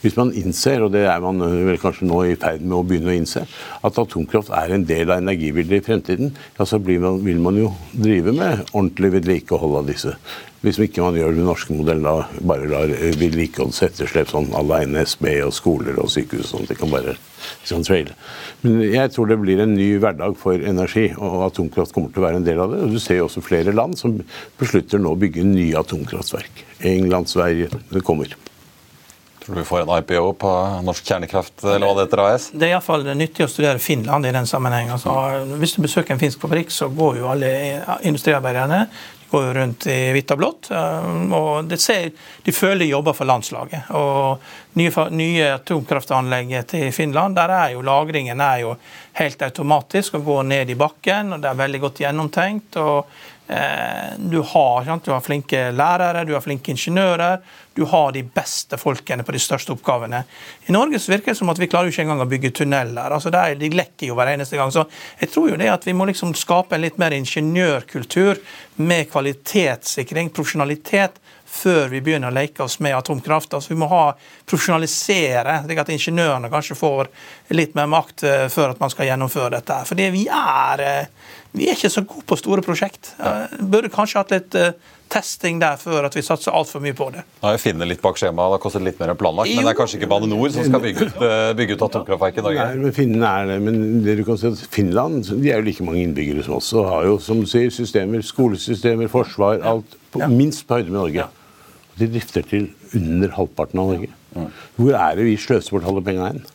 [0.04, 3.14] Hvis man innser, og det er man vel kanskje nå i ferd med å begynne
[3.14, 3.46] å innse,
[3.80, 7.74] at atomkraft er en del av energibildet i fremtiden, ja, så man, vil man jo
[7.94, 10.18] drive med ordentlig vedlikehold av disse.
[10.60, 15.54] Hvis ikke man gjør den norske modellen, da bare lar vedlikeholdsetterslep sånn aleine SB og
[15.56, 17.14] skoler og sykehus sånn, det kan bare
[17.68, 18.18] sånn traile.
[18.66, 22.28] Men jeg tror det blir en ny hverdag for energi, og atomkraft kommer til å
[22.28, 22.82] være en del av det.
[22.84, 24.18] Og du ser jo også flere land som
[24.60, 26.66] beslutter nå å bygge nye atomkraftverk.
[26.92, 28.36] England, Sverige Det kommer.
[29.40, 30.50] Tror du vi får en IPO på
[30.86, 32.50] Norsk Kjernekraft eller hva det heter AS?
[32.52, 34.92] Det er iallfall nyttig å studere Finland i den sammenheng.
[34.94, 35.14] Altså,
[35.58, 37.54] hvis du besøker en finsk fabrikk, så går jo alle
[38.06, 40.70] industriarbeiderne de går rundt i hvitt og blått.
[40.72, 42.12] eh, og ser,
[42.44, 43.90] De føler jobber for landslaget.
[43.96, 44.40] Og
[44.80, 48.76] nye, nye atomkraftanlegget til Finland, der er jo lagringen er jo
[49.14, 51.34] helt automatisk og går ned i bakken.
[51.34, 52.78] og Det er veldig godt gjennomtenkt.
[52.78, 53.06] og
[53.50, 55.06] Eh, du har, sant?
[55.06, 57.40] du har flinke lærere, du har flinke ingeniører.
[57.80, 60.20] Du har de beste folkene på de største oppgavene.
[60.68, 63.14] I Norge så virker det som at vi klarer jo ikke engang å bygge tunneler.
[63.16, 64.74] altså der, De lekker jo hver eneste gang.
[64.76, 64.84] Så
[65.22, 68.42] jeg tror jo det at vi må liksom skape en litt mer ingeniørkultur
[68.84, 73.56] med kvalitetssikring, profesjonalitet, før vi begynner å leke oss med atomkraft.
[73.56, 74.04] Altså Vi må ha
[74.44, 77.08] profesjonalisere, slik at ingeniørene kanskje får
[77.56, 79.80] litt mer makt eh, før at man skal gjennomføre dette.
[79.88, 83.14] Fordi vi er eh, vi er ikke så gode på store prosjekt.
[83.60, 84.70] Burde kanskje hatt litt uh,
[85.10, 87.24] testing der før at vi satser altfor mye på det.
[87.42, 89.50] Ja, jeg finner litt bak skjemaet, det har kostet litt mer enn planlagt.
[89.58, 92.38] Men det er kanskje ikke Bane Nor som skal bygge ut, uh, bygge ut atomkraftverk
[92.38, 92.68] i Norge?
[92.70, 93.58] Nei, men Finnene er det.
[93.66, 96.70] Men det du kan si at Finland de er jo like mange innbyggere som oss.
[96.78, 100.30] Og har jo, som du sier, systemer, skolesystemer, forsvar, alt på, ja.
[100.30, 101.28] minst på høyde med Norge.
[102.00, 104.14] De drifter til under halvparten av Norge.
[104.78, 106.48] Hvor er det vi sløser bort alle pengene hen?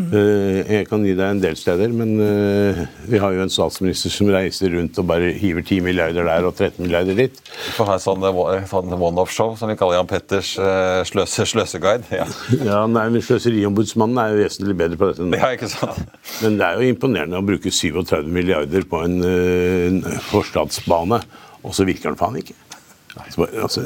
[0.00, 4.12] Eh, jeg kan gi deg en del steder, men eh, vi har jo en statsminister
[4.14, 7.42] som reiser rundt og bare hiver 10 milliarder der og 13 milliarder dit.
[7.52, 8.28] Vi får ha en sånn,
[8.70, 10.54] sånn one-off-show som vi kaller Jan Petters
[11.08, 12.08] sløse, sløseguide.
[12.12, 12.28] Ja,
[12.64, 15.26] ja nei, men Sløseriombudsmannen er jo vesentlig bedre på dette.
[15.26, 16.00] enn Ja, ikke sant?
[16.42, 21.20] Men det er jo imponerende å bruke 37 milliarder på en en forstadsbane,
[21.62, 22.56] og så virker den faen ikke.
[23.12, 23.84] Altså,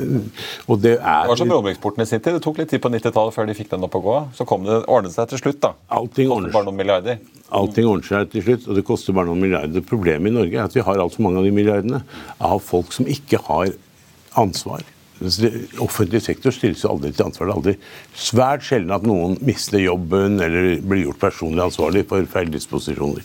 [0.70, 2.36] og det, er, det var som Romeriksporten i sin tid.
[2.36, 4.16] Det tok litt tid på 90-tallet før de fikk den opp å gå.
[4.38, 5.60] Så kom det, ordnet seg til slutt.
[5.64, 5.72] da.
[5.98, 7.18] Allting ordner, bare noen milliarder.
[7.56, 9.82] Allting ordner seg til slutt, og det koster bare noen milliarder.
[9.86, 12.02] Problemet i Norge er at vi har altfor mange av de milliardene
[12.38, 13.74] av folk som ikke har
[14.38, 14.86] ansvar.
[15.80, 17.48] Offentlig sektor stilles jo aldri til ansvar.
[17.48, 17.76] Det er aldri
[18.28, 23.24] svært sjelden at noen mister jobben eller blir gjort personlig ansvarlig for feildisposisjoner.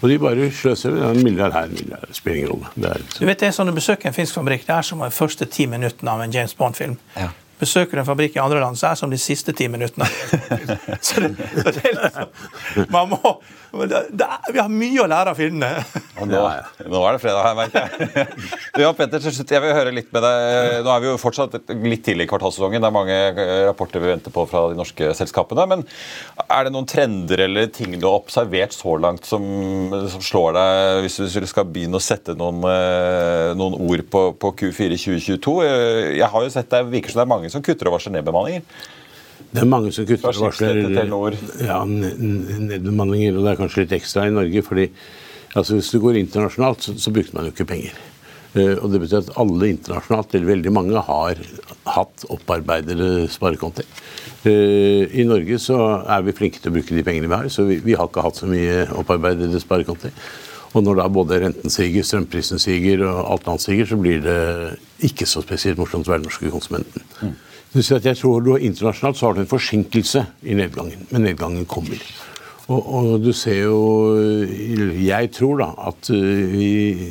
[0.00, 0.96] Og de bare sløser.
[1.10, 2.72] En milliard her, en milliard spiller ingen rolle.
[2.74, 5.04] Det er, du vet, det er sånn Å besøke en finsk fabrikk det er som
[5.04, 6.96] de første ti minuttene av en James Bond-film.
[7.16, 7.30] Ja.
[7.60, 10.06] Besøker du en fabrikk i andre land, så er det som de siste ti minuttene.
[11.06, 13.34] så det, så det liksom, man må,
[13.90, 15.84] det, det vi har mye å lære av finnene.
[16.20, 18.26] Nå, nå, er det fredag her, merker jeg.
[18.80, 20.78] Ja, Petter, til slutt, jeg vil høre litt med deg.
[20.86, 22.80] Nå er vi jo fortsatt litt tidlig i kvartalssesongen.
[22.80, 25.66] Det er mange eh, rapporter vi venter på fra de norske selskapene.
[25.68, 25.84] Men
[26.46, 29.44] er det noen trender eller ting du har observert så langt som,
[30.14, 34.54] som slår deg, hvis du skal begynne å sette noen, eh, noen ord på, på
[34.62, 35.56] Q4 2022?
[36.16, 38.66] Jeg har jo sett det virker som det er mange som kutter og varsler nedbemanninger.
[39.50, 40.78] Det er mange som kutter og varsler
[41.64, 44.62] ja, nedbemanninger, og det er kanskje litt ekstra i Norge.
[44.66, 44.86] fordi
[45.54, 47.98] altså, Hvis du går internasjonalt, så, så brukte man jo ikke penger.
[48.50, 51.40] Uh, og det betyr at alle internasjonalt, eller veldig mange, har
[51.94, 53.86] hatt opparbeidede sparekonti.
[54.44, 57.66] Uh, I Norge så er vi flinke til å bruke de pengene vi har, så
[57.68, 60.10] vi, vi har ikke hatt så mye opparbeidede sparekonti.
[60.70, 64.40] Og når da både renten siger, strømprisen siger og alt annet siger, så blir det
[65.10, 67.06] ikke så spesielt morsomt å være den norske konsumenten.
[67.22, 67.38] Mm.
[67.74, 71.98] Jeg tror du Internasjonalt så har du en forsinkelse i nedgangen, men nedgangen kommer.
[72.70, 74.14] Og, og, du ser jo
[74.94, 76.68] Jeg tror da at eh, vi,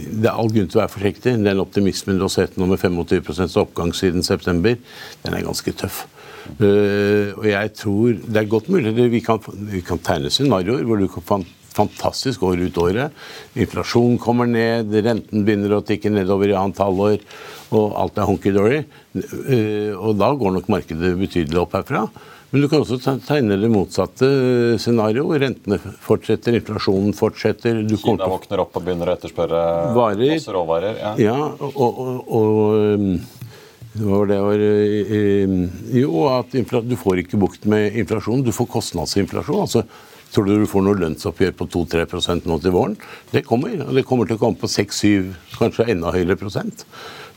[0.08, 1.36] det er all grunn til å være forsiktig.
[1.43, 4.80] Den optimismen du har sett nå med 25 oppgang siden september,
[5.26, 6.06] den er ganske tøff.
[6.50, 9.38] Uh, og jeg tror Det er godt mulig vi kan,
[9.69, 11.22] vi kan tegne scenarioer hvor du kan
[11.80, 13.22] fantastisk år ut året.
[13.60, 17.24] Inflasjonen kommer ned, renten begynner å tikke nedover i annet halvår,
[17.76, 18.84] og alt er honky-dory.
[19.20, 22.08] Eh, og da går nok markedet betydelig opp herfra.
[22.50, 24.28] Men du kan også tegne det motsatte
[24.82, 25.28] scenario.
[25.38, 27.84] Rentene fortsetter, inflasjonen fortsetter.
[27.86, 30.32] Du Kina våkner opp og begynner å etterspørre varer.
[30.34, 30.98] masse råvarer.
[30.98, 33.38] Ja, ja og, og, og
[34.00, 34.63] hva var det var,
[35.94, 36.54] Jo, at
[36.89, 38.42] du får ikke bukt med inflasjon.
[38.46, 39.62] Du får kostnadsinflasjon.
[39.68, 39.86] altså
[40.34, 42.98] Tror du du får noe lønnsoppgjør på 2-3% nå til våren?
[43.32, 43.80] Det kommer.
[43.88, 46.86] Og det kommer til å komme på 6-7, kanskje enda høyere prosent.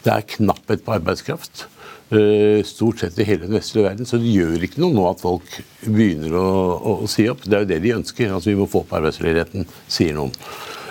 [0.04, 1.66] Det er knapphet på arbeidskraft.
[2.12, 4.08] Eh, stort sett i hele den vestlige verden.
[4.08, 5.48] Så det gjør ikke noe nå at folk
[5.86, 7.46] begynner å, å, å si opp.
[7.46, 8.34] Det er jo det de ønsker.
[8.34, 10.34] Altså Vi må få opp arbeidsledigheten, sier noen.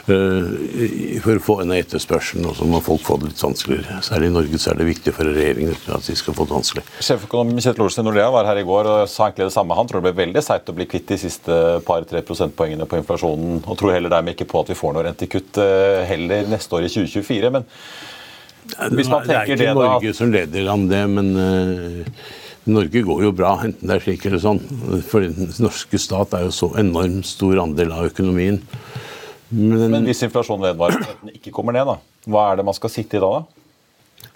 [0.09, 3.99] Eh, for å få ned etterspørselen, og så må folk få det litt vanskeligere.
[4.05, 6.85] Særlig i Norge så er det viktig for regjeringen at de skal få det vanskelig.
[7.05, 9.77] Sjeføkonom Kjetil Olsen i Nordea var her i går og sa egentlig det samme.
[9.77, 13.61] Han tror det blir veldig seigt å bli kvitt de siste par-tre prosentpoengene på inflasjonen,
[13.61, 16.87] og tror heller dermed ikke på at vi får noe rentekutt eh, heller neste år
[16.87, 17.53] i 2024.
[17.57, 17.69] men
[18.71, 22.25] hvis man det er ikke Norge som leder an det, men uh,
[22.71, 24.59] Norge går jo bra, enten det er slik eller sånn.
[25.09, 28.61] For den norske stat er jo så enormt stor andel av økonomien.
[29.51, 31.97] Men, Men hvis inflasjonen vedvarer og ikke kommer ned, da,
[32.31, 33.41] hva er det man skal sitte i da?
[33.41, 33.61] da?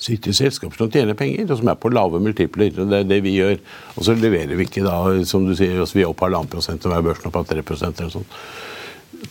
[0.02, 2.74] sitte i selskaper som tjener penger, og som er på lave multipler.
[2.82, 3.58] og Det er det vi gjør.
[3.96, 4.98] Og så leverer vi ikke da,
[5.28, 7.64] som du sier, altså vi er opp halvannen prosent, og er børsen opp av 3
[7.64, 8.30] eller sånn.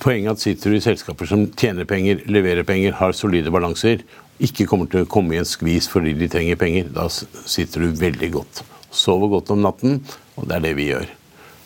[0.00, 4.02] Poenget er at sitter du i selskaper som tjener penger, leverer penger, har solide balanser,
[4.42, 8.00] ikke kommer til å komme i en skvis fordi de trenger penger, da sitter du
[8.00, 8.64] veldig godt.
[8.94, 10.00] Sover godt om natten,
[10.34, 11.12] og det er det vi gjør.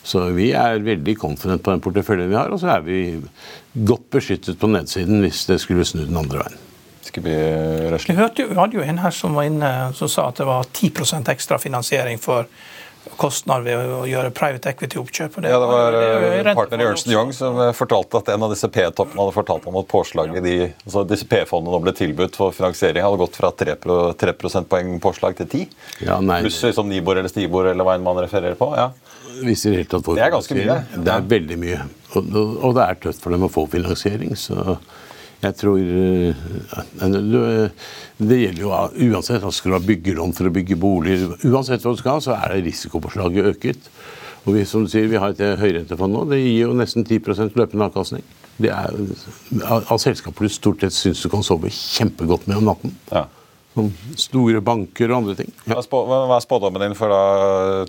[0.03, 3.19] Så vi er veldig confident på den porteføljen vi har, og så er vi
[3.73, 6.65] godt beskyttet på nedsiden hvis det skulle snu den andre veien.
[7.09, 10.45] Vi hørte jo, vi hadde jo en her som var inne som sa at det
[10.45, 12.45] var 10% ekstra finansiering for
[13.17, 15.37] kostnader ved å gjøre private equity-oppkjøp.
[15.47, 18.69] Ja, det var det partner i Ernst Young som eh, fortalte at en av disse
[18.69, 23.01] P-toppene hadde fortalt om at påslaget de, altså disse P-fondene nå ble tilbudt for finansiering,
[23.05, 23.77] hadde gått fra 3,
[24.19, 28.19] 3 prosentpoeng påslag til 10 ja, Pluss som Nibor eller Stibor eller hva enn man
[28.21, 28.71] refererer på.
[28.77, 28.91] ja.
[29.45, 30.79] Hvis det, helt det er ganske mye.
[30.95, 31.83] Det er veldig mye.
[32.17, 34.35] Og, og det er tøft for dem å få finansiering.
[34.39, 34.77] så
[35.39, 36.39] jeg tror eh,
[38.19, 38.71] Det gjelder jo
[39.13, 39.39] uansett.
[39.39, 42.57] Altså skal du ha byggelån for å bygge boliger, uansett hva du skal, så er
[42.57, 43.89] det risikopåslaget øket.
[44.45, 46.25] Og vi, som du sier, vi har et høyrentefond nå.
[46.31, 48.23] Det gir jo nesten 10% løpende avkastning.
[48.59, 48.95] Det er
[49.69, 52.95] av selskaper du stort sett syns du kan sove kjempegodt med om natten.
[53.11, 53.27] Ja.
[53.75, 55.51] Som store banker og andre ting.
[55.69, 55.77] Ja.
[55.77, 57.19] Hva er spådommen din for da,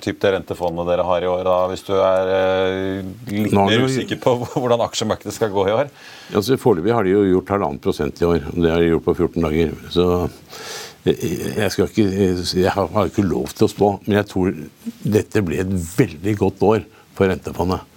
[0.02, 4.20] typ det rentefondet dere har i år, da, hvis du er eh, litt mer usikker
[4.20, 5.90] på hvordan aksjemarkedet skal gå i år?
[6.34, 8.44] Altså, Foreløpig har de jo gjort halvannen prosent i år.
[8.52, 9.74] Det har de gjort på 14 dager.
[9.90, 10.06] Så
[11.08, 12.08] jeg, skal ikke,
[12.60, 14.52] jeg har ikke lov til å spå, men jeg tror
[15.16, 16.84] dette blir et veldig godt år
[17.16, 17.89] for rentefondet.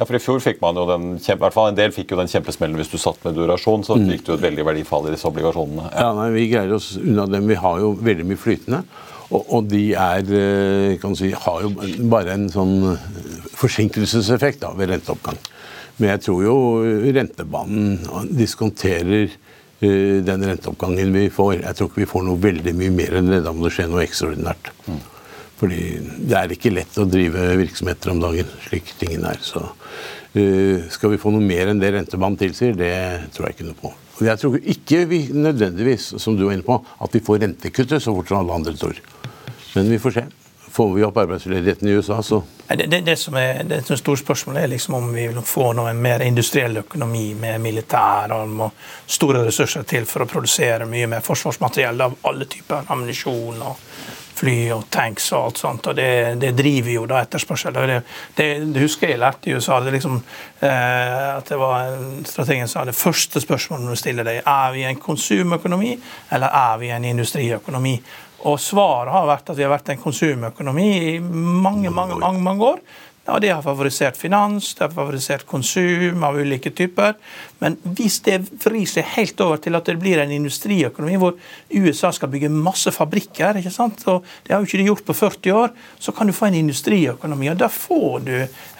[0.00, 2.16] Ja, for I fjor fikk man jo den, i hvert fall en del fikk jo
[2.16, 3.82] den kjempesmellen hvis du satt med durasjon.
[3.84, 4.06] Så mm.
[4.14, 5.90] fikk du et veldig verdifall i disse obligasjonene.
[5.92, 7.44] Ja, ja nei, Vi greier oss unna dem.
[7.50, 8.80] Vi har jo veldig mye flytende.
[9.28, 11.74] Og, og de er, eh, kan si, har jo
[12.10, 12.96] bare en sånn
[13.60, 15.36] forsinkelseseffekt da, ved renteoppgang.
[16.00, 16.56] Men jeg tror jo
[17.12, 18.00] rentebanen
[18.32, 21.58] diskonterer uh, den renteoppgangen vi får.
[21.60, 23.44] Jeg tror ikke vi får noe veldig mye mer enn det.
[23.44, 24.72] Da må det skje noe ekstraordinært.
[24.88, 25.02] Mm.
[25.60, 25.82] Fordi
[26.24, 29.42] det er ikke lett å drive virksomheter om dagen, slik tingene er.
[29.44, 32.94] Så uh, skal vi få noe mer enn det rentebanen tilsier, det
[33.34, 33.92] tror jeg ikke noe på.
[34.24, 38.12] Jeg tror ikke vi nødvendigvis, som du var inne på, at vi får rentekuttet så
[38.16, 39.00] fort som alle andre tror.
[39.76, 40.26] Men vi får se.
[40.70, 43.98] Får vi opp arbeidsledigheten i USA, så det, det, det, som er det som er
[43.98, 48.62] store spørsmålet, er liksom om vi vil få noe mer industriell økonomi med militær og
[49.10, 53.82] store ressurser til for å produsere mye mer forsvarsmateriell av alle typer ammunisjon og
[54.40, 55.90] fly og tanks og alt sånt.
[55.90, 57.74] og Det, det driver jo da etterspørsel.
[57.74, 58.00] Det,
[58.38, 59.80] det, det, husker jeg lærte i USA.
[59.84, 60.16] Det liksom,
[60.60, 65.00] eh, at det var Strategen sa det første spørsmålet du stiller deg, er vi en
[65.00, 65.96] konsumøkonomi
[66.30, 67.98] eller er vi en industriøkonomi.
[68.48, 72.68] Og svaret har vært at vi har vært en konsumøkonomi i mange, mange, mange, mange
[72.74, 72.82] år.
[73.30, 77.14] Og Det har favorisert finans, det har favorisert konsum av ulike typer.
[77.60, 81.36] Men hvis det vrir seg helt over til at det blir en industriøkonomi hvor
[81.76, 84.00] USA skal bygge masse fabrikker, ikke sant?
[84.08, 86.56] og det har jo ikke de gjort på 40 år, så kan du få en
[86.62, 87.50] industriøkonomi.
[87.52, 88.34] og Da får du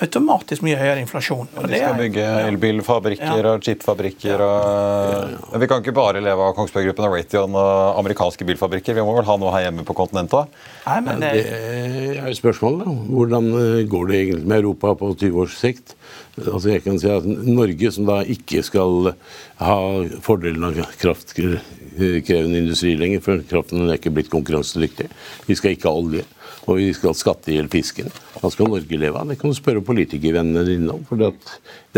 [0.06, 1.50] automatisk mye høyere inflasjon.
[1.60, 3.52] Og de skal bygge elbilfabrikker ja.
[3.52, 4.46] og chipfabrikker.
[4.46, 5.60] Og...
[5.60, 8.96] Vi kan ikke bare leve av Kongsberg Gruppen og Raytheon og amerikanske bilfabrikker.
[8.96, 10.56] Vi må vel ha noe her hjemme på kontinentet?
[10.86, 11.34] Nei, men det...
[11.36, 12.88] det er jo spørsmålet.
[13.12, 13.52] Hvordan
[13.92, 15.96] går det egentlig med Europa på 20 års sikt?
[16.38, 19.12] Altså jeg kan si at Norge, som da ikke skal
[19.60, 19.78] ha
[20.24, 25.08] fordelen av kraftkrevende industri lenger, for kraften er ikke blitt konkurransedyktig.
[25.48, 26.24] Vi skal ikke ha olje,
[26.66, 28.12] og vi skal skatte i fisken.
[28.40, 29.28] Hva skal Norge leve av?
[29.28, 31.04] Det kan du spørre politikervennene dine om.
[31.08, 31.32] for Det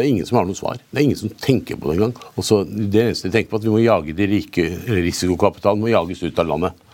[0.03, 0.81] er ingen som har noe svar.
[0.90, 2.16] Det er ingen som tenker på det engang.
[2.35, 6.42] Det eneste de tenker på, at vi må jage de rike risikokapitalen må jages ut
[6.42, 6.88] av landet.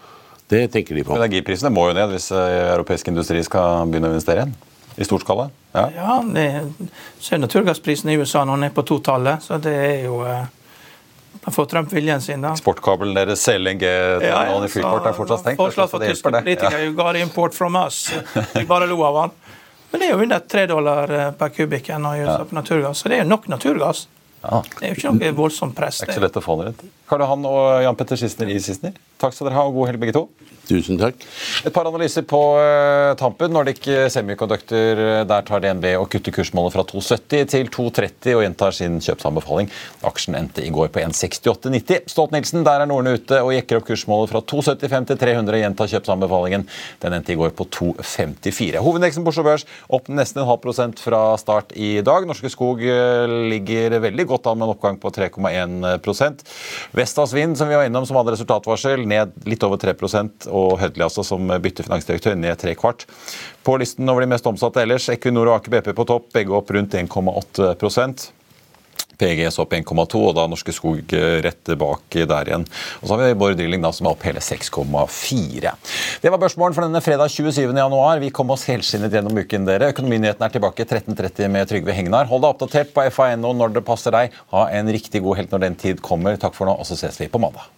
[0.48, 1.16] Det tenker de på.
[1.16, 4.56] Energiprisene må jo ned hvis eh, europeisk industri skal begynne å investere igjen?
[4.98, 5.48] I stor skala?
[5.72, 6.46] Ja, ja det,
[7.22, 10.46] så er naturgassprisen i USA nå ned på totallet, så det er jo eh,
[11.44, 12.50] da får Trump viljen sin, da.
[12.56, 15.60] Eksportkabelen deres CLNG ja, ja, i Freeport er fortsatt stengt.
[15.60, 18.08] Forslag for tyske politikere you got import from us.
[18.56, 19.38] Vi bare lo av han.
[19.90, 23.08] Men det er jo under tre dollar eh, per kubikk i USA på naturgass, så
[23.08, 24.08] det er jo nok naturgass.
[24.42, 24.62] Ja.
[24.66, 26.02] Det er jo ikke noe voldsomt press.
[26.02, 26.84] Det er ikke så lett å få det rett.
[27.08, 30.02] Karl Johan og Jan Petter Sissener i Sissener, takk skal dere ha, og god helg
[30.02, 30.28] begge to.
[30.68, 31.22] Tusen takk.
[31.64, 33.52] Et par analyser på uh, tampen.
[33.54, 38.74] Nordic Semiconductor eh, der tar DNB og kutter kursmålet fra 2,70 til 2,30 og gjentar
[38.76, 39.70] sin kjøpsanbefaling.
[40.04, 42.10] Aksjen endte i går på 1,68,90.
[42.12, 45.92] Stolt-Nielsen der er Norden ute og jekker opp kursmålet fra 2,75 til 300 og gjentar
[45.94, 46.66] kjøpsanbefalingen.
[47.00, 48.82] Den endte i går på 2,54.
[48.84, 52.28] Hovedindeksen på Oslo Børs opp nesten en halv prosent fra start i dag.
[52.28, 56.04] Norske Skog eh, ligger veldig godt an med en oppgang på 3,1
[56.98, 59.94] Vestas Vind, som vi var innom som hadde resultatvarsel, ned litt over 3
[60.50, 63.06] og Hødli altså, som bytter finansdirektør ned tre kvart.
[63.62, 66.72] På listen over de mest omsatte ellers, Equinor og Aker BP på topp, begge opp
[66.74, 67.70] rundt 1,8
[69.18, 72.66] PGS opp 1,2, og da Norske Skog rett bak der igjen.
[73.00, 75.74] Og så har vi Bård Drilling da, som er opp hele 6,4.
[76.22, 77.64] Det var børsmålen for denne fredag 27.
[77.66, 78.22] januar.
[78.22, 79.92] Vi kom oss helskinnet gjennom uken, dere.
[79.94, 82.30] Økonominyhetene er tilbake 13.30 med Trygve Hegnar.
[82.30, 84.38] Hold deg oppdatert på FA.no når det passer deg.
[84.54, 86.38] Ha en riktig god helt når den tid kommer.
[86.40, 87.77] Takk for nå, og så ses vi på mandag.